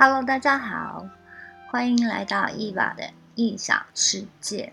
[0.00, 1.10] Hello，大家好，
[1.66, 4.72] 欢迎来到伊娃的异想世界。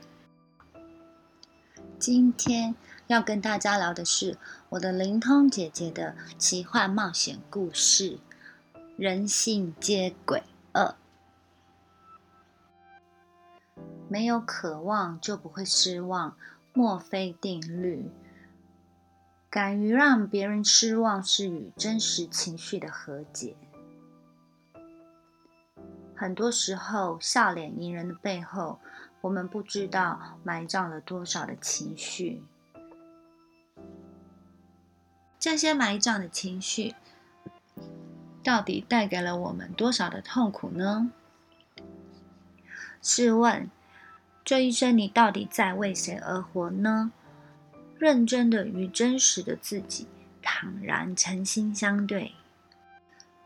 [1.98, 2.76] 今天
[3.08, 4.38] 要跟大家聊的是
[4.70, 8.20] 我的灵通姐姐的奇幻冒险故事
[8.98, 10.44] 《人性接轨
[10.74, 10.96] 二》。
[14.08, 16.38] 没有渴望就不会失望，
[16.72, 18.12] 墨菲定律。
[19.50, 23.56] 敢于让别人失望，是与真实情绪的和解。
[26.16, 28.80] 很多时候，笑脸迎人的背后，
[29.22, 32.42] 我们不知道埋葬了多少的情绪。
[35.38, 36.96] 这些埋葬的情绪，
[38.44, 41.12] 到底带给了我们多少的痛苦呢？
[43.02, 43.70] 试问，
[44.44, 47.12] 这一生你到底在为谁而活呢？
[48.00, 50.08] 认真的与真实的自己
[50.42, 52.34] 坦然诚心相对。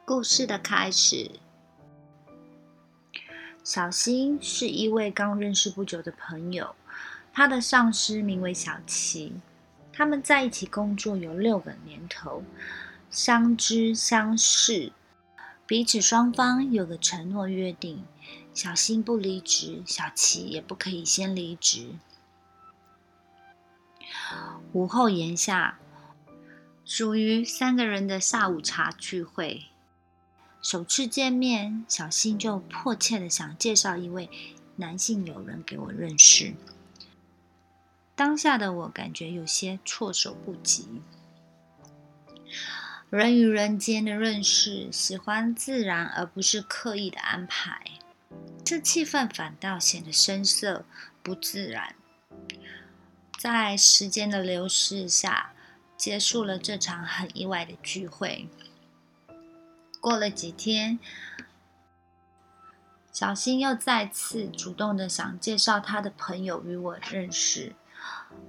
[0.05, 1.31] 故事的开始。
[3.69, 6.75] 小新是一位刚认识不久的朋友，
[7.31, 9.33] 他的上司名为小琪，
[9.93, 12.43] 他们在一起工作有六个年头，
[13.11, 14.91] 相知相识，
[15.67, 18.03] 彼此双方有个承诺约定：
[18.55, 21.91] 小新不离职，小琪也不可以先离职。
[24.73, 25.77] 午后檐下，
[26.83, 29.68] 属于三个人的下午茶聚会。
[30.61, 34.29] 首次见面，小新就迫切的想介绍一位
[34.75, 36.53] 男性友人给我认识。
[38.15, 41.01] 当下的我感觉有些措手不及。
[43.09, 47.81] 人与人间的认识，喜欢自然而不是刻意的安排，
[48.63, 50.85] 这气氛反倒显得生涩
[51.23, 51.95] 不自然。
[53.39, 55.53] 在时间的流逝下，
[55.95, 58.49] 结束了这场很意外的聚会。
[59.99, 60.97] 过了几天，
[63.11, 67.75] 小新又再次主动的想介绍他的朋友与我认识。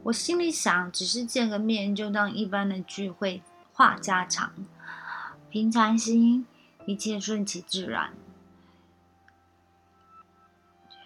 [0.05, 3.43] 我心里想，只是见个面，就当一般的聚会，
[3.73, 4.53] 话家常，
[5.51, 6.47] 平常心，
[6.87, 8.13] 一切顺其自然。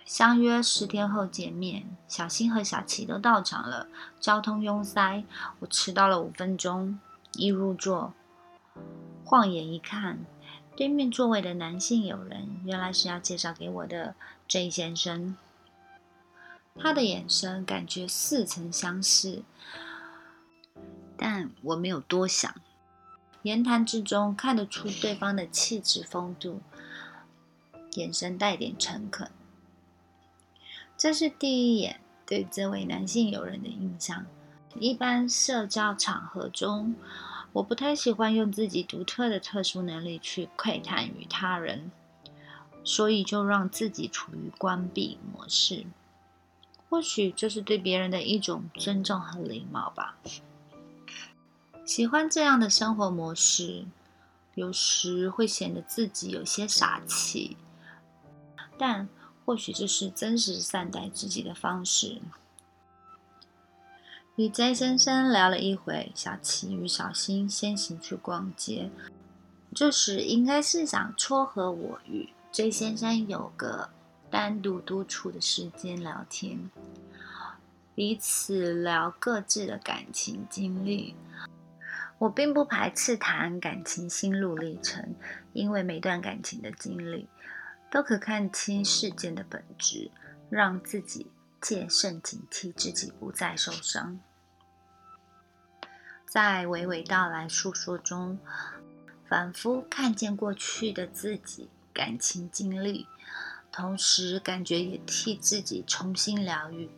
[0.05, 3.89] 相约十天后见面，小新和小琪都到场了。
[4.21, 5.25] 交通拥塞，
[5.61, 7.01] 我迟到了五分钟，
[7.33, 8.13] 一入座，
[9.25, 10.19] 晃眼一看。
[10.77, 14.17] 对面座位的男性友人，原来是要介绍给我的
[14.49, 15.37] J 先生。
[16.77, 19.45] 他的眼神感觉似曾相识，
[21.17, 22.53] 但我没有多想。
[23.43, 26.61] 言谈之中看得出对方的气质风度，
[27.93, 29.31] 眼神带点诚恳。
[30.97, 34.27] 这是第一眼对这位男性友人的印象。
[34.75, 36.97] 一般社交场合中。
[37.55, 41.93] 我不太喜欢用自己独特的特殊能力去窥探于他人，
[42.83, 45.87] 所以就让自己处于关闭模式。
[46.91, 50.17] 或许这是对别人的一种尊重和礼貌吧。
[51.87, 53.85] 喜欢这样的生活模式，
[54.57, 57.57] 有时会显得自己有些傻气，
[58.77, 59.09] 但
[59.45, 62.21] 或许这是真实善待自己的方式。
[64.37, 68.91] 与 J 先生聊了一会，小琪与小新先行去逛街。
[69.73, 73.91] 这时应该是想撮合我与 J 先生有个
[74.29, 76.69] 单独独处的时间聊天，
[77.95, 81.15] 彼此聊各自的感情经历。
[82.19, 85.15] 我并不排斥谈感情心路历程，
[85.53, 87.29] 因为每段感情的经历
[87.89, 90.11] 都可看清事件的本质，
[90.51, 91.29] 让自己。
[91.65, 94.21] 戒慎警惕，自己不再受伤。
[96.27, 98.39] 在娓娓道来诉说中，
[99.27, 103.07] 反复看见过去的自己感情经历，
[103.73, 106.91] 同时感觉也替自己重新疗愈。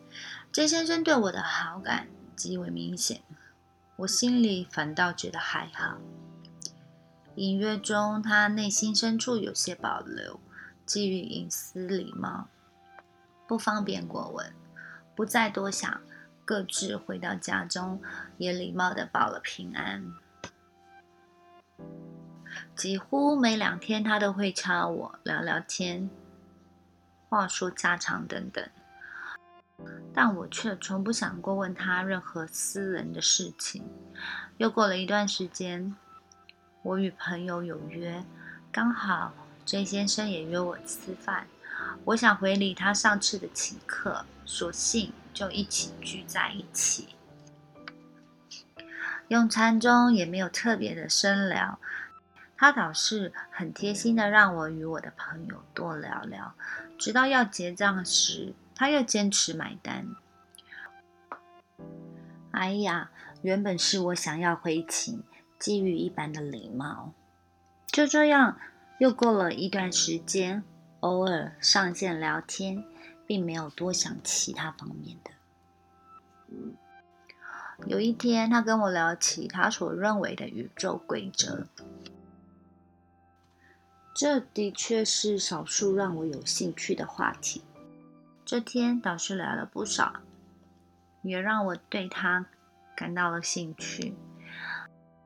[0.51, 3.21] J 先生对我的好感极为明显，
[3.95, 5.97] 我心里反倒觉得还好。
[7.35, 10.41] 隐约中，他内心深处有些保留，
[10.85, 12.49] 基于隐私礼貌。
[13.47, 14.53] 不方便过问，
[15.17, 15.99] 不再多想，
[16.45, 17.99] 各自回到家中，
[18.37, 20.13] 也礼貌的报了平安。
[22.75, 26.07] 几乎每两天，他都会敲我聊聊天，
[27.27, 28.63] 话说家常等等，
[30.13, 33.83] 但我却从不想过问他任何私人的事情。
[34.57, 35.95] 又过了一段时间，
[36.83, 38.23] 我与朋友有约，
[38.71, 39.33] 刚好
[39.65, 41.47] J 先生也约我吃饭。
[42.05, 47.09] 我想回礼他上次的请客，索性就一起聚在一起。
[49.27, 51.79] 用餐中也没有特别的深聊，
[52.55, 56.55] 他倒是很贴心的让我与我的朋友多聊聊，
[56.97, 60.15] 直到要结账时，他又坚持买单。
[62.51, 63.11] 哎呀，
[63.41, 65.21] 原本是我想要回请
[65.59, 67.13] 基于一般的礼貌，
[67.87, 68.57] 就这样
[68.97, 70.63] 又过了一段时间，
[71.01, 72.85] 偶尔上线聊天，
[73.27, 75.31] 并没有多想其他方面的。
[77.85, 81.67] 有一天，他跟我聊起他所认为的宇宙规则。
[84.15, 87.61] 这的确是少数让我有兴趣的话题。
[88.43, 90.21] 这天导师聊了不少，
[91.21, 92.47] 也让我对他
[92.95, 94.15] 感到了兴趣。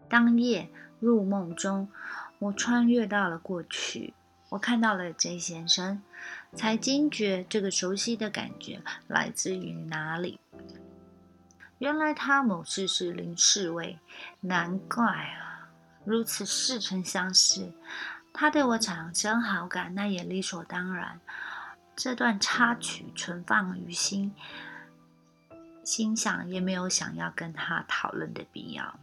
[0.09, 0.69] 当夜
[0.99, 1.87] 入梦中，
[2.39, 4.13] 我穿越到了过去，
[4.49, 6.03] 我看到了 J 先生，
[6.55, 10.39] 才惊觉这个熟悉的感觉来自于哪里。
[11.79, 13.97] 原来他某次是林侍卫，
[14.41, 15.69] 难怪啊，
[16.05, 17.71] 如此似曾相识。
[18.33, 21.19] 他对我产生好感，那也理所当然。
[21.95, 24.33] 这段插曲存放于心，
[25.83, 28.99] 心想也没有想要跟他讨论的必要。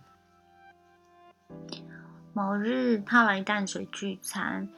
[2.32, 4.68] 某日，他来淡水聚餐，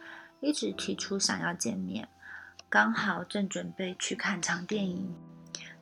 [0.41, 2.09] 一直提出想要见面，
[2.71, 5.13] 刚好正准备去看场电影，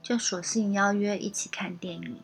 [0.02, 2.22] 就索性邀约一起看电影。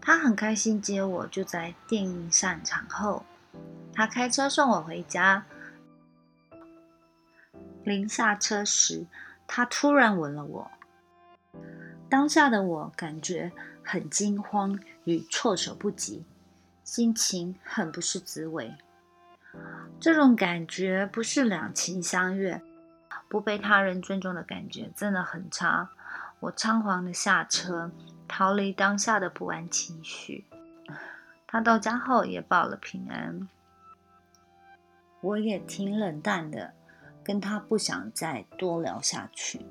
[0.00, 3.26] 他很开心接我，就在电影散场后。
[3.92, 5.44] 他开车送我回家，
[7.84, 9.04] 临下车时，
[9.46, 10.70] 他突然吻了我。
[12.08, 13.52] 当下的我感觉
[13.84, 16.24] 很惊慌与措手不及，
[16.82, 18.74] 心情很不是滋味。
[20.00, 22.62] 这种感觉不是两情相悦，
[23.32, 25.88] 不被他人尊重的感觉真的很差。
[26.40, 27.90] 我仓皇的下车，
[28.28, 30.44] 逃离当下的不安情绪。
[31.46, 33.48] 他到家后也报了平安。
[35.22, 36.74] 我也挺冷淡的，
[37.24, 39.64] 跟他不想再多聊下去。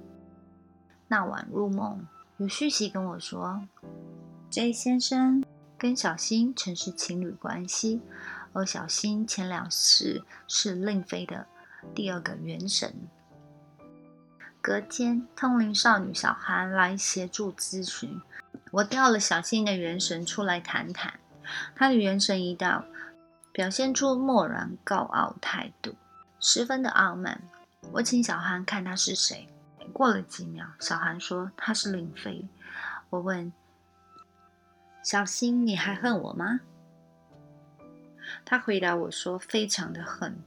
[1.08, 2.08] 那晚入梦，
[2.38, 3.62] 有讯息跟我说
[4.50, 5.46] ，J 先生
[5.78, 8.02] 跟小新曾是情侣关系，
[8.54, 11.46] 而小新前两世是令妃的
[11.94, 12.96] 第二个元神。
[14.62, 18.22] 隔天，通灵少女小韩来协助咨询，
[18.70, 21.20] 我调了小新的元神出来谈谈，
[21.76, 22.86] 他的元神一到。
[23.54, 25.96] 表现出漠然高傲态度，
[26.40, 27.42] 十分的傲慢。
[27.92, 29.46] 我请小韩看他是谁。
[29.92, 32.48] 过了几秒，小韩说他是令妃。
[33.10, 33.52] 我问
[35.04, 36.62] 小新：“你还恨我吗？”
[38.46, 40.42] 他回答我说：“非常的恨。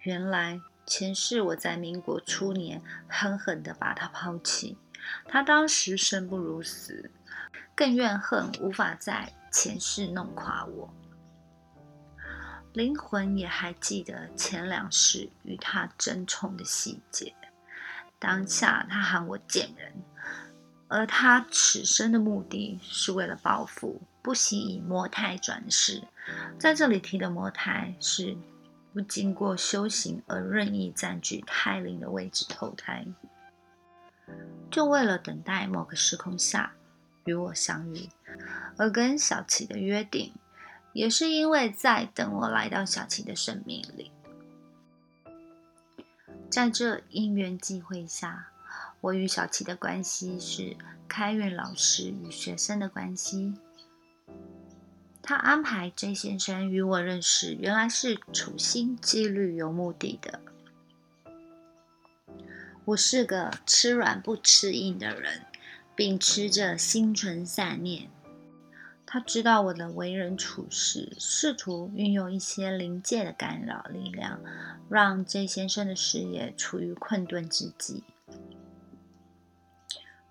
[0.00, 4.78] 原来前世我在民国初年狠狠地把他抛弃，
[5.26, 7.10] 他当时生不如死，
[7.74, 10.94] 更怨恨无法在前世弄垮我。”
[12.72, 17.34] 灵魂也还记得前两世与他争宠的细节。
[18.18, 19.92] 当下他喊我贱人，
[20.88, 26.02] 而他此生的目的是为了报复，不惜以魔胎转世。
[26.58, 28.36] 在这里提的魔胎是
[28.96, 33.06] 不经过修行而任意占据泰灵的位置投胎，
[34.70, 36.72] 就为了等待某个时空下
[37.26, 38.08] 与我相遇，
[38.78, 40.32] 而跟小琪的约定。
[40.94, 44.10] 也是因为在等我来到小琪的生命里，
[46.48, 48.48] 在这因缘际会下，
[49.02, 50.74] 我与小琪的关系是
[51.06, 53.52] 开运老师与学生的关系。
[55.28, 60.38] 他安排 J 先生与我认识，原来是处心积虑、有目的的。
[62.84, 65.42] 我是个吃软不吃硬的人，
[65.96, 68.08] 秉持着心存善念。
[69.04, 74.38] 他知道我的为人处事，试图运用一些灵界的干扰力量，
[74.88, 78.04] 让 J 先生的事业处于困顿之际。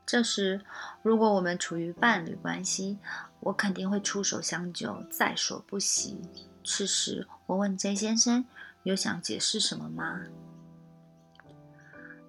[0.06, 0.62] 这时，
[1.02, 3.00] 如果我们处于伴侣关系，
[3.40, 6.22] 我肯定会出手相救，在所不惜。
[6.64, 8.46] 此时，我问 J 先生
[8.84, 10.22] ：“有想解释什么吗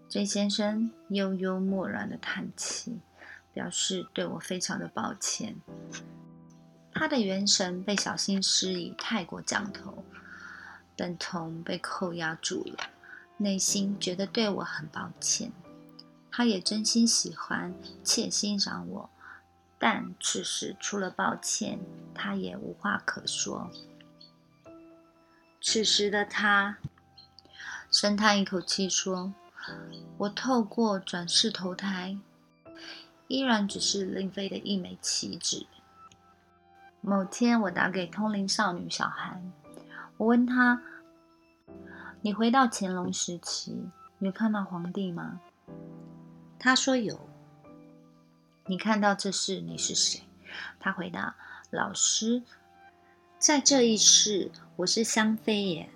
[0.09, 2.99] ？”J 先生悠悠默然的叹气，
[3.53, 5.57] 表示对我非常的抱歉。
[6.93, 10.03] 他的元神被小心施以太过降头，
[10.97, 12.89] 等同被扣押住了，
[13.37, 15.53] 内心觉得对我很抱歉。
[16.37, 17.75] 他也真心喜欢
[18.05, 19.09] 且欣赏我，
[19.79, 21.81] 但此时除了抱歉，
[22.15, 23.71] 他也无话可说。
[25.63, 26.77] 此时的他
[27.91, 29.33] 深叹一口气说
[30.19, 32.19] ：“我透过转世投胎，
[33.29, 35.67] 依然只是令妃的一枚棋子。”
[37.01, 39.51] 某天，我打给通灵少女小韩，
[40.19, 40.83] 我问他
[42.21, 43.89] ：“你回到乾隆时期，
[44.19, 45.41] 有看到皇帝吗？”
[46.67, 47.29] 他说有。
[48.65, 50.25] 你看到这是，你是谁？
[50.81, 51.37] 他回答
[51.71, 52.43] ：“老师，
[53.39, 55.91] 在这一世，我是香妃耶。”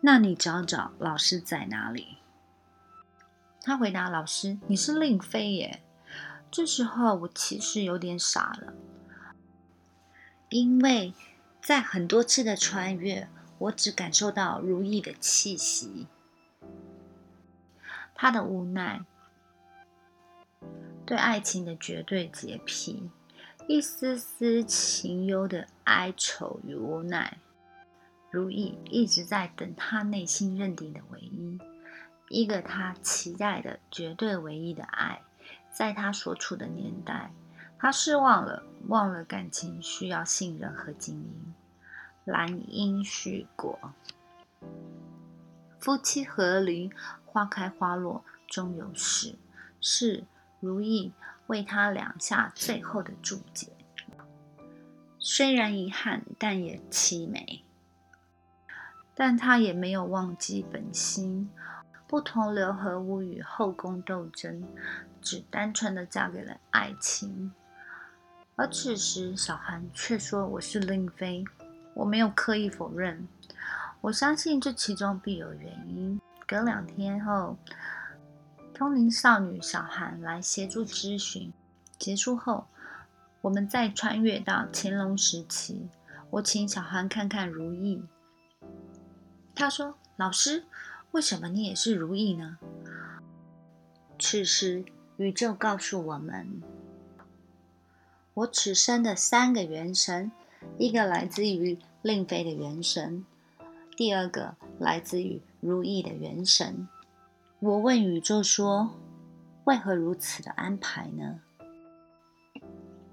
[0.00, 2.16] 那你找找老师在哪里？
[3.60, 5.82] 他回答：“老师，你是令妃耶。”
[6.50, 8.72] 这时候我其实有点傻了，
[10.48, 11.12] 因为
[11.60, 16.06] 在很多次的穿越，我只感受到如意的气息，
[18.14, 19.04] 他的无奈，
[21.06, 23.10] 对爱情的绝对洁癖，
[23.66, 27.38] 一丝丝情忧的哀愁与无奈。
[28.30, 31.58] 如意一直在等他内心认定的唯一，
[32.28, 35.20] 一个他期待的绝对唯一的爱，
[35.72, 37.32] 在他所处的年代，
[37.76, 41.54] 他失望了，忘了感情需要信任和经营。
[42.24, 43.76] 兰因絮果，
[45.80, 46.92] 夫妻和离，
[47.24, 49.34] 花开花落终有时，
[49.80, 50.22] 是
[50.60, 51.12] 如意
[51.46, 53.68] 为他俩下最后的注解。
[55.18, 57.64] 虽然遗憾，但也凄美。
[59.14, 61.50] 但他也没有忘记本心，
[62.06, 64.64] 不同流合污与后宫斗争，
[65.20, 67.52] 只单纯的嫁给了爱情。
[68.56, 71.44] 而此时，小韩却说我是令妃，
[71.92, 73.28] 我没有刻意否认，
[74.00, 76.18] 我相信这其中必有原因。
[76.46, 77.58] 隔两天后，
[78.80, 81.52] 通灵少女小韩来协助咨询，
[81.98, 82.66] 结束后，
[83.42, 85.86] 我们再穿越到乾隆时期，
[86.30, 88.02] 我请小韩看看如意。
[89.54, 90.64] 他说：“老师，
[91.10, 92.56] 为什么你也是如意呢？”
[94.18, 94.82] 此时，
[95.18, 96.62] 宇宙告诉我们：
[98.32, 100.32] 我此生的三个元神，
[100.78, 103.26] 一个来自于令妃的元神，
[103.94, 106.88] 第二个来自于如意的元神。
[107.62, 108.98] 我问宇宙说
[109.64, 111.40] ：“为何如此的安排呢？”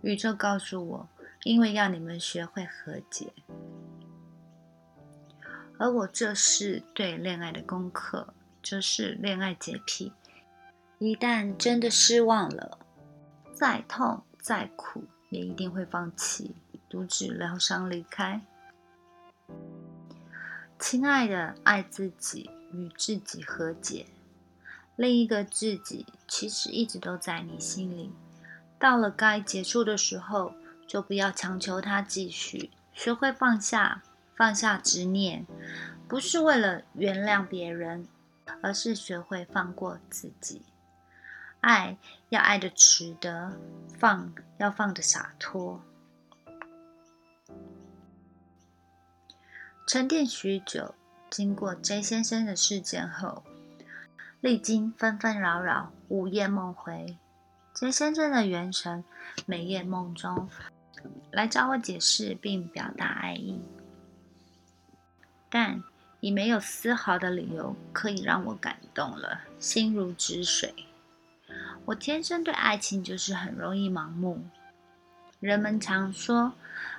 [0.02, 1.10] 宇宙告诉我
[1.44, 3.34] ：“因为要你们学会和解。”
[5.78, 10.14] 而我这是对恋爱的功课，这是恋爱洁癖。
[10.98, 12.80] 一旦真的失望了，
[13.52, 16.56] 再痛再苦，也一定会放弃，
[16.88, 18.42] 独自疗伤离开。
[20.80, 24.06] 亲爱的，爱自己，与自己和解。
[24.98, 28.12] 另一个自己其实一直都在你心里，
[28.78, 30.54] 到了该结束的时候，
[30.86, 34.04] 就不要强求他继续，学会放下。
[34.36, 35.48] 放下执念，
[36.08, 38.08] 不是为了原谅别人，
[38.62, 40.62] 而是学会放过自己。
[41.60, 41.98] 爱
[42.30, 43.58] 要爱的值得，
[43.98, 45.82] 放要放的洒脱。
[49.88, 50.94] 沉淀许久，
[51.32, 53.44] 经过 J 先生的事件后，
[54.40, 57.18] 历经纷纷扰扰，午夜梦回
[57.74, 59.04] ，J 先生的元神
[59.48, 60.48] 每夜梦中
[61.32, 63.60] 来找我解释并表达爱意。
[65.50, 65.82] 但
[66.20, 70.72] 已没有丝毫的理由可以让我感动了，心如止水。
[71.86, 74.46] 我天生对爱情就是很容易盲目。
[75.40, 76.54] 人们常说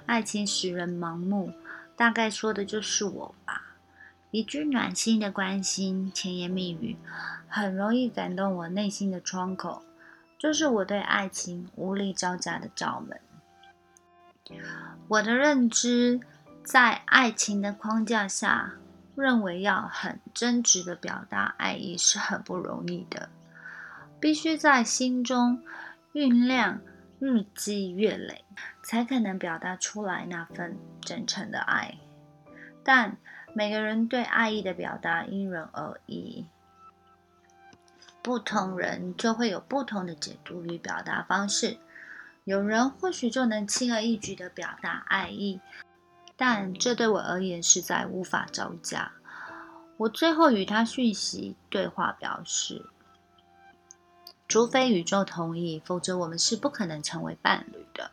[0.06, 1.52] 爱情使人盲目，
[1.96, 3.67] 大概说的就是我吧。
[4.30, 6.96] 一句暖心的关心、甜言蜜语，
[7.48, 9.82] 很容易感动我内心的窗口，
[10.38, 13.20] 就是我对爱情无力招架的罩门。
[15.08, 16.20] 我的认知。
[16.64, 18.74] 在爱情的框架下，
[19.14, 23.30] 认为要很真挚的表达爱意是很不容易的，
[24.20, 25.62] 必须在心中
[26.12, 26.82] 酝酿
[27.18, 28.44] 日积月累，
[28.82, 31.96] 才可能表达出来那份真诚的爱。
[32.84, 33.16] 但
[33.54, 36.46] 每个人对爱意的表达因人而异，
[38.22, 41.78] 不同人就会有不同的解读与表达方式。
[42.44, 45.60] 有人或许就能轻而易举的表达爱意。
[46.36, 49.10] 但这对我而言实在无法招架。
[49.96, 52.86] 我最后与他讯息对话表示，
[54.46, 58.12] 除非宇宙同意，否则我们是不可能成为伴侣的。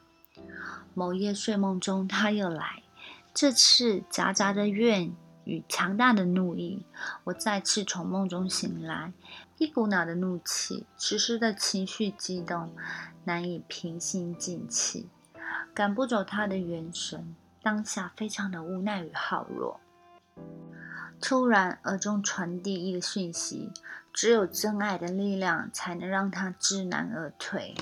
[0.95, 2.81] 某夜睡梦中，他又来，
[3.31, 5.13] 这次夹杂着怨
[5.45, 6.85] 与强大的怒意。
[7.23, 9.13] 我再次从梦中醒来，
[9.57, 12.75] 一股脑的怒气，此时的情绪激动，
[13.23, 15.07] 难以平心静气，
[15.73, 17.35] 赶不走他的元神。
[17.63, 19.79] 当下非常的无奈与好弱，
[21.19, 23.71] 突然耳中传递一个讯息：
[24.13, 27.73] 只有真爱的力量才能让他知难而退。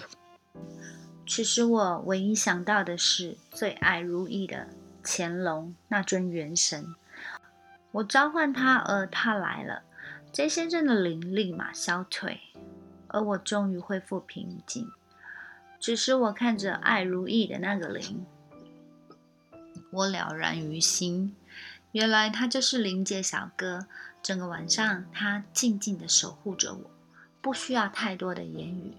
[1.25, 4.69] 其实我唯一想到的是最爱如意的
[5.03, 6.95] 乾隆那尊元神。
[7.93, 9.83] 我召唤他，而他来了。
[10.31, 12.39] J 先生的灵立马消退，
[13.07, 14.91] 而我终于恢复平静。
[15.79, 18.25] 只是我看着爱如意的那个灵，
[19.91, 21.35] 我了然于心。
[21.91, 23.85] 原来他就是灵界小哥。
[24.23, 26.89] 整个晚上，他静静的守护着我，
[27.41, 28.95] 不需要太多的言语。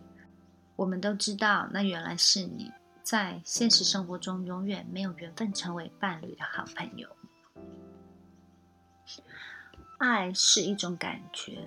[0.76, 2.70] 我们都知道，那原来是你
[3.02, 7.08] 在现实生活中永远没有缘分成为伴侣的好朋友。
[10.04, 11.66] 爱是一种感觉，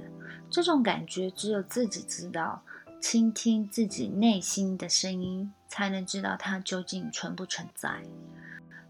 [0.49, 2.61] 这种感觉只有自己知道。
[2.99, 8.01] 倾听自己内心的声音，才能知道它究竟存不存在。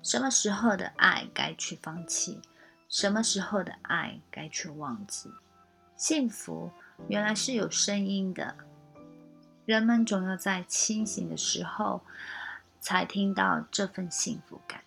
[0.02, 2.40] 什么时候的爱该去放弃？
[2.88, 5.30] 什么时候的爱该去忘记？
[5.98, 6.72] 幸福
[7.10, 8.56] 原来是有声音的。
[9.66, 12.02] 人们总要在清醒的时候，
[12.80, 14.82] 才听到这份幸福感。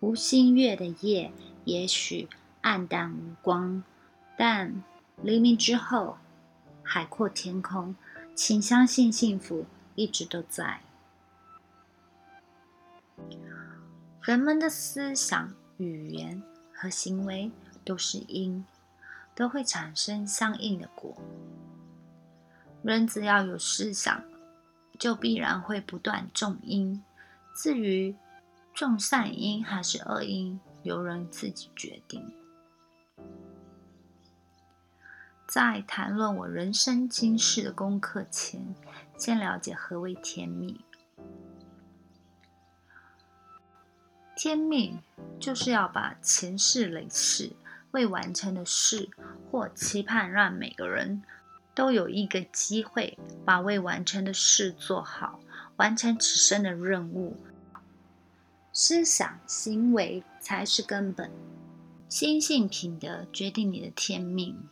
[0.00, 1.32] 无星月的夜，
[1.66, 2.28] 也许
[2.60, 3.82] 暗淡无光，
[4.38, 4.84] 但
[5.20, 6.16] 黎明之后，
[6.82, 7.94] 海阔天空。
[8.36, 10.80] 请相信，幸福一直都在。
[14.22, 16.40] 人们的思想、语言
[16.72, 17.50] 和行为
[17.84, 18.64] 都是因，
[19.34, 21.16] 都会产生相应的果。
[22.82, 24.22] 人只要有思想，
[24.98, 27.02] 就必然会不断种因。
[27.56, 28.14] 至于，
[28.74, 32.32] 种善因还是恶因，由人自己决定。
[35.48, 38.74] 在谈论我人生今世的功课前，
[39.18, 40.78] 先了解何为天命。
[44.36, 45.00] 天命
[45.40, 47.52] 就是要把前世累世
[47.90, 49.08] 未完成的事，
[49.50, 51.22] 或期盼让每个人
[51.74, 55.40] 都有一个机会把未完成的事做好，
[55.76, 57.36] 完成此生的任务。
[58.78, 61.30] 思想行为才是根本，
[62.10, 64.68] 心性品德决定你的天命。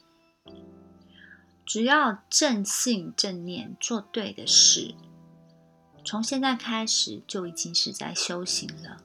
[1.65, 4.95] 只要正信正念，做对的事，
[6.05, 8.99] 从现在开始就已经是在修行了。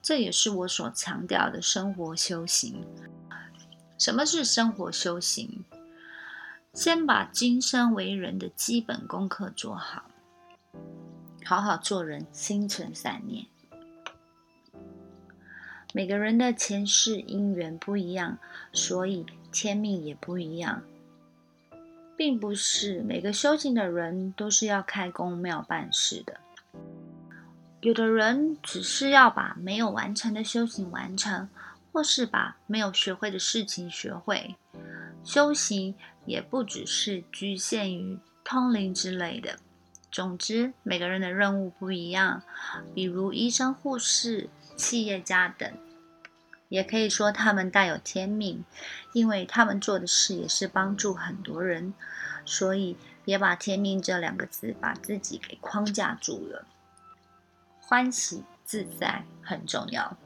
[0.00, 2.86] 这也是我所强调的生活修行。
[3.98, 5.62] 什么是生活修行？
[6.72, 10.10] 先把今生为人的基本功课做好，
[11.44, 13.51] 好好做人，心存善念。
[15.94, 18.38] 每个人的前世因缘不一样，
[18.72, 20.82] 所以天命也不一样，
[22.16, 26.40] 并不是每个修行的人都是要开公庙办事的。
[27.82, 31.50] 有的人只是要把没有完成的修行完成，
[31.92, 34.56] 或是把没有学会的事情学会。
[35.22, 39.58] 修行也不只是局限于通灵之类的。
[40.10, 42.42] 总之，每个人的任务不一样。
[42.94, 44.48] 比如医生、护士。
[44.76, 45.72] 企业家等，
[46.68, 48.64] 也可以说他们带有天命，
[49.12, 51.94] 因为他们做的事也是帮助很多人，
[52.44, 56.66] 所以别把“天命”这两个字把自己给框架住了。
[57.80, 60.16] 欢喜自在很重要。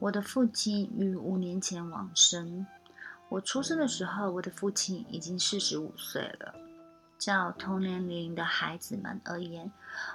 [0.00, 2.66] 我的父亲于五年前往生，
[3.28, 6.54] 我出生的时候，我的父亲已经四十五岁了。
[7.24, 9.72] 较同年龄的孩子们而言，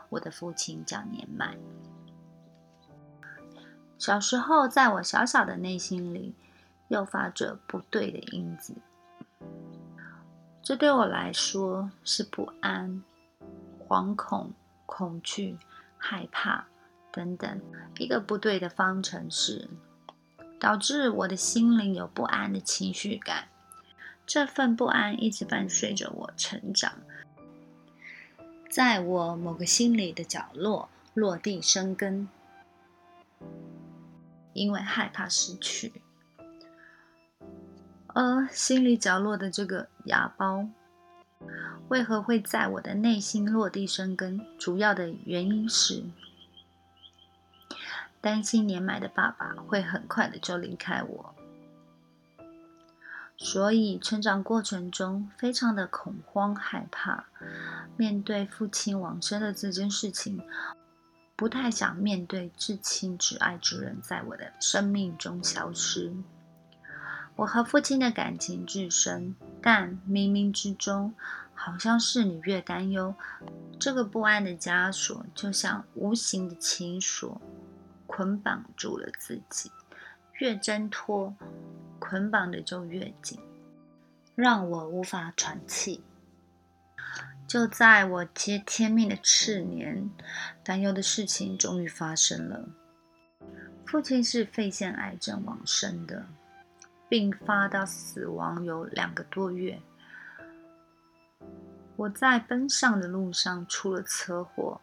[0.10, 1.58] 我的父亲较年迈。
[3.98, 6.36] 小时候，在我小小的内心里，
[6.89, 8.76] 诱发着不对的因子。
[10.62, 13.04] 这对我来说是不安、
[13.88, 14.54] 惶恐、
[14.86, 15.58] 恐惧、
[15.98, 16.67] 害怕
[17.12, 17.60] 等等
[17.98, 19.67] 一个不对的方程式，
[20.60, 23.48] 导致我的心灵有不安的情绪感。
[24.30, 26.94] 这份不安一直伴随着我成长，
[28.70, 32.28] 在我某个心里的角落落地生根。
[34.54, 35.94] 因为害怕失去，
[38.08, 40.68] 而心里角落的这个芽包，
[41.88, 44.46] 为何会在我的内心落地生根？
[44.60, 46.04] 主要的原因是
[48.22, 51.36] 担心年迈的爸爸会很快的就离开我。
[53.41, 57.23] 所以，成长过程中非常的恐慌害怕，
[57.95, 60.41] 面对父亲往生的这件事情，
[61.38, 66.13] 不太想面对至亲至爱之人在我的生命中消失。
[67.38, 71.13] 我和父亲的感情至深，但冥冥之中，
[71.56, 73.15] 好像是你越担忧，
[73.80, 77.39] 这个不安的枷锁就像无形的情锁，
[78.06, 79.71] 捆绑住了自己，
[80.34, 81.34] 越挣脱。
[81.99, 83.38] 捆绑的就越紧，
[84.35, 86.01] 让我无法喘气。
[87.47, 90.09] 就在我接天命的次年，
[90.63, 92.69] 担忧的事情终于发生了。
[93.85, 96.27] 父亲是肺腺癌症往生的，
[97.07, 99.79] 并发到死亡有两个多月。
[101.95, 104.79] 我在奔丧的路上出了车祸，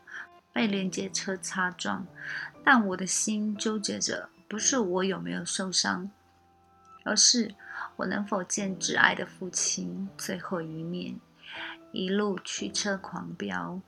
[0.53, 2.05] 被连接车擦撞，
[2.65, 6.11] 但我的心纠结着，不是我有没有受伤，
[7.07, 7.55] 而是
[7.95, 11.19] 我能否见挚爱的父亲最后一面。
[11.93, 13.81] 一路驱车狂飙，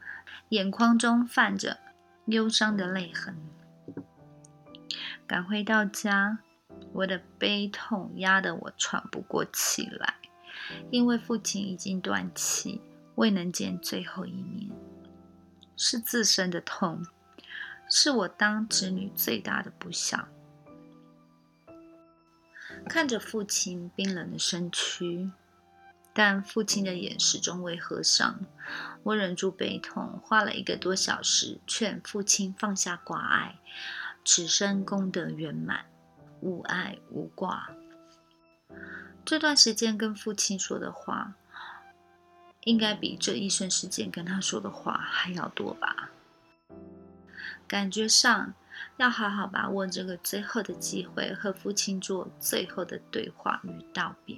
[0.51, 1.79] 眼眶中泛着
[2.27, 3.37] 忧伤的泪痕。
[5.27, 6.39] 赶回到家，
[6.93, 10.15] 我的悲痛压得我喘不过气来，
[10.91, 12.81] 因为父亲已经断气，
[13.17, 14.71] 未能见最后一面。
[15.77, 17.05] 是自身的痛，
[17.91, 20.27] 是我当子女最大的不孝。
[22.89, 25.31] 看着父亲冰冷的身躯。
[26.15, 28.41] 但父亲的眼始终未合上，
[29.05, 33.61] 我忍住悲痛，花了一个多小时劝父亲放下挂碍，
[34.25, 35.85] 此生功德圆满，
[36.41, 37.71] 无爱无挂。
[39.25, 41.35] 这段时间跟父亲说的话，
[42.65, 46.11] 应该比这一生时间跟他说的话还要多吧？
[47.69, 48.55] 感觉上。
[48.97, 54.37] 要好好把握这个最后的机会，和父亲做最后的对话与道别。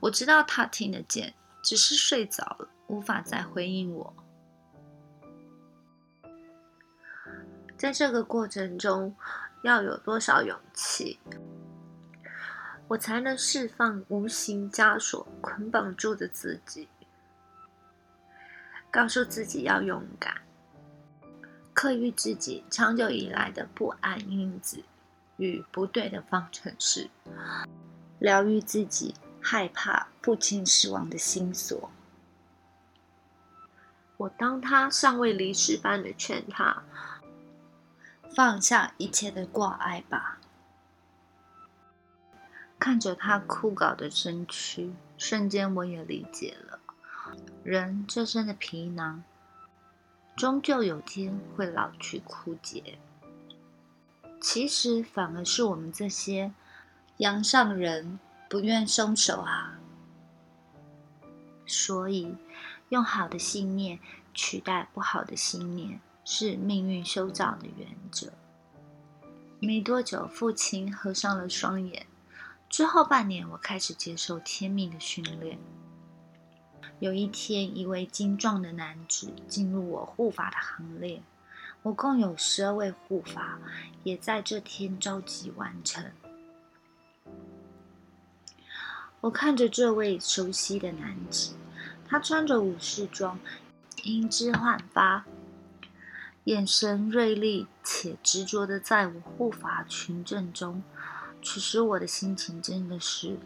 [0.00, 4.14] 我知道他听得见，只是睡着了，无法再回应我。
[7.76, 9.14] 在这个过程中，
[9.62, 11.18] 要有多少勇气，
[12.88, 16.88] 我才能释放无形枷锁捆绑住的自己，
[18.90, 20.43] 告诉自己要勇敢。
[21.74, 24.84] 克愈自己长久以来的不安因子
[25.36, 27.10] 与不对的方程式，
[28.20, 31.90] 疗愈自己害怕父亲死亡的心锁。
[34.16, 36.84] 我当他尚未离世般的劝他
[38.34, 40.38] 放下一切的挂碍吧。
[42.78, 46.78] 看着他枯槁的身躯，瞬间我也理解了，
[47.64, 49.24] 人这身的皮囊。
[50.36, 52.98] 终究有天会老去枯竭。
[54.40, 56.52] 其实反而是我们这些
[57.18, 58.18] 阳上人
[58.48, 59.78] 不愿松手啊。
[61.66, 62.34] 所以，
[62.90, 63.98] 用好的信念
[64.34, 68.32] 取代不好的信念，是命运修造的原则。
[69.60, 72.06] 没多久，父亲合上了双眼。
[72.68, 75.58] 之后半年，我开始接受天命的训练。
[77.04, 81.22] 有一天，一位精壮的男子进入我护法的行列。
[81.82, 83.58] 我共有十二位护法，
[84.04, 86.02] 也在这天召集完成。
[89.20, 91.56] 我看着这位熟悉的男子，
[92.08, 93.38] 他穿着武士装，
[94.04, 95.26] 英姿焕发，
[96.44, 100.82] 眼神锐利且执着的在我护法群阵中。
[101.42, 103.36] 此时我的心情真的是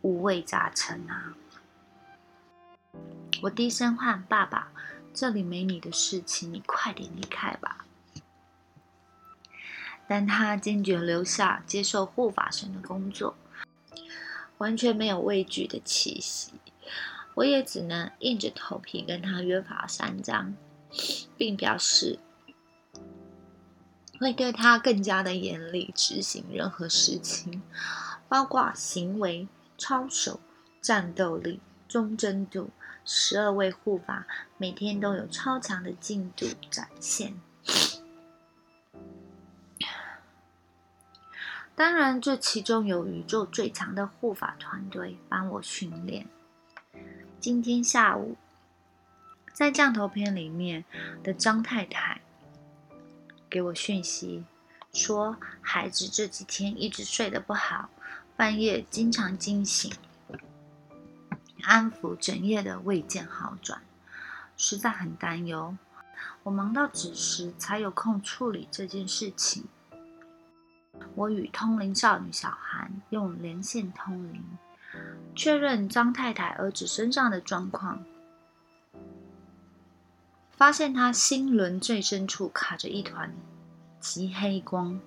[0.00, 1.34] 五味杂陈啊！
[3.40, 4.70] 我低声唤爸爸
[5.14, 7.86] ：“这里没你的事情，你快点离开吧。”
[10.06, 13.34] 但他坚决留下，接受护法神的工作，
[14.58, 16.52] 完全没有畏惧的气息。
[17.34, 20.54] 我也只能硬着头皮跟他约法三章，
[21.38, 22.18] 并表示
[24.20, 27.62] 会对他更加的严厉执行任何事情，
[28.28, 30.38] 包括行为、操守、
[30.82, 32.70] 战斗力、忠贞度。
[33.04, 37.34] 十二位护法每天都有超强的进度展现。
[41.74, 46.26] 当然，这其中有宇宙最强的护法团队帮我训练。
[47.40, 48.36] 今天下午，
[49.52, 50.84] 在降头片里面
[51.24, 52.20] 的张太太
[53.48, 54.44] 给我讯息
[54.92, 57.88] 说，孩子这几天一直睡得不好，
[58.36, 59.90] 半夜经常惊醒。
[61.62, 63.80] 安抚整夜的未见好转，
[64.56, 65.76] 实在很担忧。
[66.42, 69.64] 我忙到子时才有空处理这件事情。
[71.14, 74.44] 我与通灵少女小韩用连线通灵，
[75.34, 78.04] 确认张太太儿子身上的状况，
[80.50, 83.34] 发现他心轮最深处卡着一团
[84.00, 85.00] 极黑光。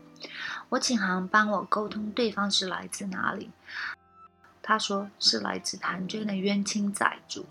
[0.70, 3.52] 我请韩帮我沟通，对方是来自哪里。
[4.68, 7.46] 他说是来自谭娟的冤亲债主，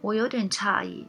[0.00, 1.06] 我有点诧异。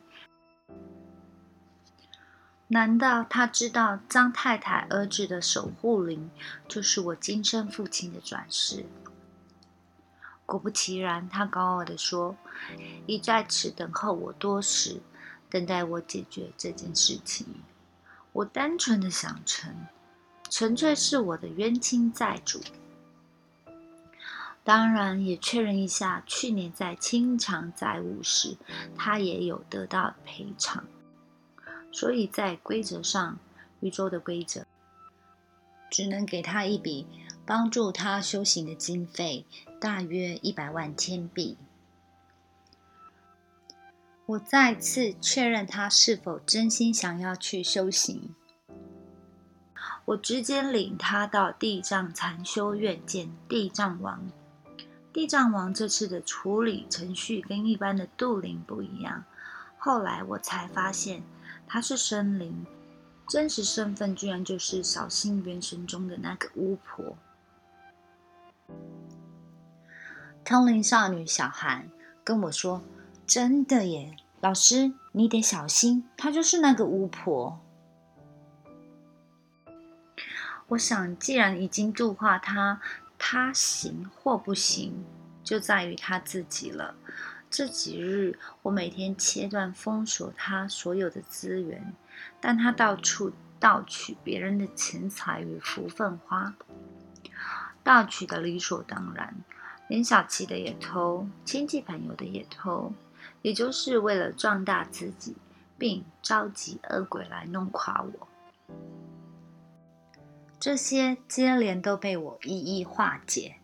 [2.68, 6.30] 难道他知道张太太儿子的守护灵
[6.68, 8.86] 就是我今生父亲的转世？
[10.46, 12.36] 果不其然，他高傲地说
[13.08, 15.00] ：“已在此等候我多时，
[15.50, 17.48] 等待我解决这件事情。
[18.34, 19.74] 我单纯的想成，
[20.50, 22.60] 纯粹是我的冤亲债主。
[24.68, 28.58] 当然，也确认一下，去年在清偿债务时，
[28.98, 30.84] 他也有得到赔偿。
[31.90, 33.40] 所以在规则上，
[33.80, 34.66] 宇宙的规则
[35.90, 37.08] 只能给他一笔。”
[37.48, 39.46] 帮助他修行的经费
[39.80, 41.56] 大约一百万天币。
[44.26, 48.36] 我再次确认他是否真心想要去修行。
[50.04, 54.30] 我直接领他到地藏禅修院见地藏王。
[55.18, 59.24] 地藏王这次的处理程序跟一般的度灵不一样。
[59.80, 61.24] 后来我才发现
[61.66, 62.68] 他是生灵，
[63.28, 67.18] 真实身份居然就是小新元神中的那个巫婆。
[70.46, 71.90] 通灵少女小韩
[72.24, 72.84] 跟我说
[73.26, 77.60] ：“真的耶，老师，你得小心，她就是那个巫婆。”
[80.70, 82.80] 我想，既然已经度化她，
[83.18, 85.06] 他行或不行，
[85.44, 86.96] 就在于他自己了。
[87.50, 91.94] 这几日，我每天切断封锁他所有的资源，
[92.42, 96.54] 但他到处盗取别人的钱财与福分花，
[97.84, 99.36] 盗取的理所当然。
[99.88, 102.92] 连小琪的也偷，亲戚朋友的也偷，
[103.42, 105.34] 也就是为了壮大自己，
[105.78, 108.28] 并召集恶鬼来弄垮我。
[110.60, 113.58] 这些接连都被我一一化解。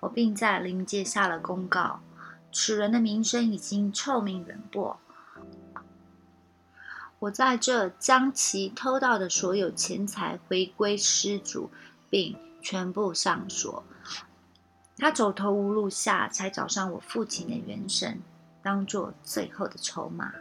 [0.00, 2.00] 我并在灵界下了公告：
[2.52, 4.98] 此人的名声已经臭名远播。
[7.20, 11.70] 我在这将其偷盗的所有钱财回归失主，
[12.10, 13.82] 并全部上锁。
[14.98, 18.20] 他走投无路下，才找上我父亲的元神，
[18.62, 20.34] 当做最后的筹码。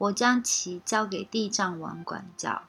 [0.00, 2.62] 我将其交给地藏王管教，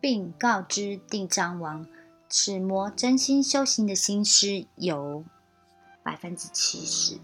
[0.00, 1.86] 并告知地藏王，
[2.30, 5.22] 此魔真心修行的心思有
[6.02, 7.18] 百分之七十，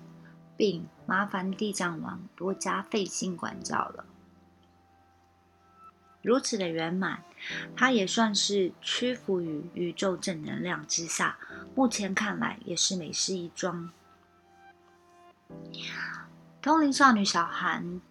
[0.55, 4.05] 并麻烦地藏王多加费心管教了。
[6.21, 7.25] 如此的圆满，
[7.75, 11.39] 他也算是屈服于宇宙正能量之下。
[11.75, 13.91] 目前看来，也是美事一桩。
[16.61, 18.03] 通灵少女小韩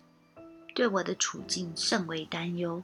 [0.77, 2.83] 对我的处境甚为担忧，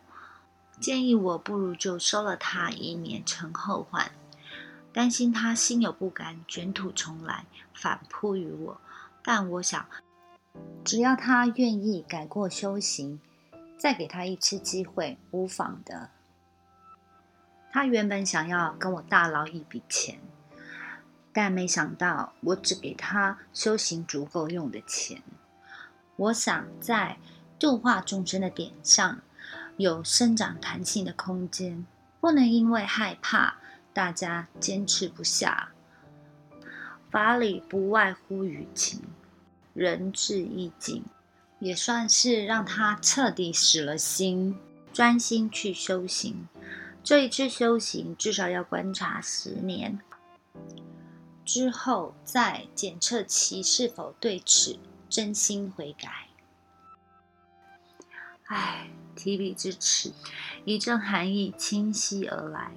[0.79, 4.11] 建议我不如就收了他，以免成后患。
[4.91, 8.81] 担心他心有不甘，卷土重来，反扑于我。
[9.21, 9.85] 但我想，
[10.83, 13.21] 只要他愿意改过修行。
[13.77, 16.09] 再给他一次机会，无妨的。
[17.71, 20.19] 他原本想要跟我大捞一笔钱，
[21.31, 25.21] 但没想到我只给他修行足够用的钱。
[26.15, 27.17] 我想在
[27.63, 29.21] 度化众生的点上
[29.77, 31.85] 有生长弹性的空间，
[32.19, 33.55] 不能因为害怕
[33.93, 35.69] 大家坚持不下。
[37.09, 38.99] 法理不外乎于情，
[39.73, 41.05] 仁至义尽。
[41.59, 44.59] 也算是让他彻底死了心，
[44.91, 46.49] 专心去修行。
[47.01, 50.01] 这一次修行至少要观察十年，
[51.45, 54.77] 之后再检测其是否对此
[55.09, 56.27] 真心悔改。
[58.53, 60.13] 唉，提笔之词，
[60.63, 62.71] 一阵寒意清晰而来。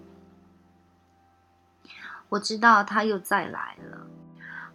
[2.30, 4.06] 我知道他又再来了，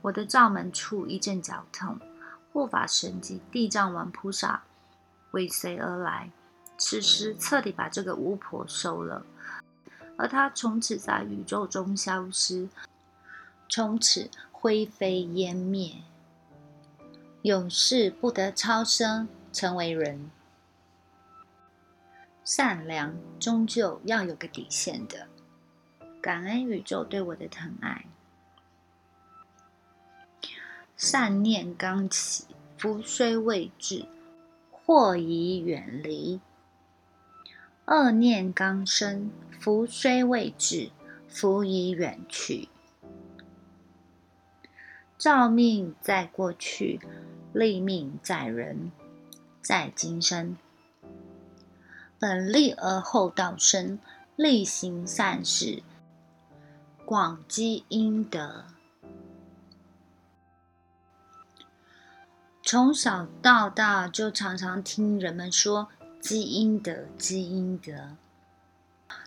[0.03, 1.99] 我的罩门处一阵绞痛。
[2.53, 4.61] 护法神及地藏王菩萨
[5.31, 6.29] 尾随而来，
[6.77, 9.25] 此时彻底把这个巫婆收了，
[10.17, 12.69] 而她从此在宇宙中消失，
[13.67, 16.03] 从此灰飞烟灭，
[17.41, 20.29] 永世不得超生成为人。
[22.53, 25.29] 善良终究要有个底线的，
[26.21, 28.05] 感恩宇宙对我的疼爱。
[30.97, 32.43] 善念刚起，
[32.77, 34.05] 福虽未至，
[34.69, 36.41] 祸已远离；
[37.85, 40.91] 恶念刚生，福虽未至，
[41.29, 42.67] 福已远去。
[45.17, 46.99] 造命在过去，
[47.53, 48.91] 立命在人，
[49.61, 50.57] 在今生。
[52.21, 53.97] 本立而后道生，
[54.35, 55.81] 力行善事，
[57.03, 58.65] 广积阴德。
[62.61, 65.89] 从小到大，就常常听人们说
[66.21, 68.15] “积阴德，积阴德”。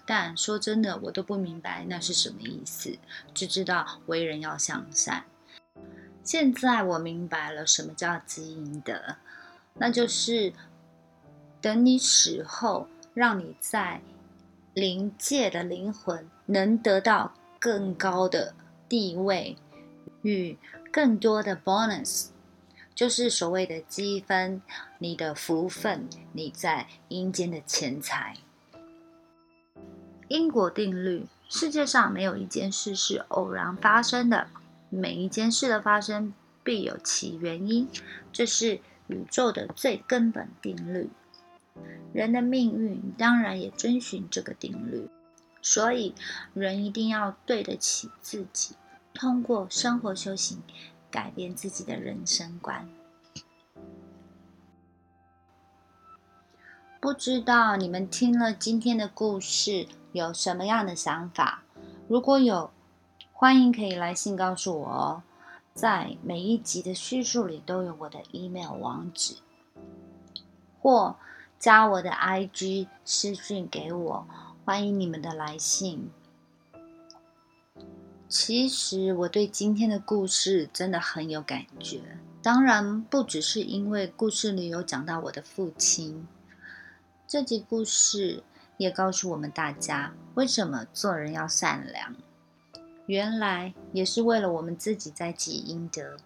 [0.07, 2.97] 但说真的，我都不明白那是什么意思，
[3.35, 5.25] 只知道为人要向善。
[6.23, 9.17] 现在我明白了什么叫积阴德，
[9.75, 10.53] 那就是
[11.65, 14.03] 等你死后，让你在
[14.75, 18.55] 灵界的灵魂能得到更高的
[18.87, 19.57] 地位
[20.21, 20.59] 与
[20.93, 22.27] 更多的 bonus。
[22.95, 24.61] 就是所谓的积分，
[24.99, 28.37] 你的福分，你在阴间的钱财。
[30.29, 34.49] 因果定律：世界上没有一件事是偶然发生的，
[34.91, 37.89] 每一件事的发生必有其原因，
[38.31, 41.09] 这是宇宙的最根本定律。
[42.13, 45.09] 人的命运当然也遵循这个定律，
[45.63, 46.15] 所以
[46.53, 48.75] 人一定要对得起自己，
[49.13, 50.63] 通过生活修行。
[51.11, 52.89] 改变自己的人生观。
[56.99, 61.63] 不知道你们听了今天的故事有什么样的想法？
[62.09, 62.73] 如果有，
[63.33, 65.23] 欢迎可以来信告诉我哦。
[65.73, 69.37] 在每一集的叙述里都有我的 email 网址，
[70.81, 71.15] 或
[71.65, 74.27] 加我的 IG 私讯给我。
[74.67, 76.11] 欢迎你们的来信。
[78.29, 86.29] 其实我对今天的故事真的很有感觉，当然不只是因为故事里有讲到我的父亲。
[87.27, 88.43] 这集故事
[88.77, 92.15] 也告诉我们大家，为什么做人要善良，
[93.07, 96.19] 原来也是为了我们自己在积阴德。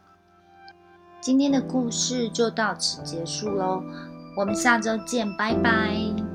[1.21, 3.85] 今天的故事就到此结束喽，
[4.35, 6.28] 我们下周见，拜拜。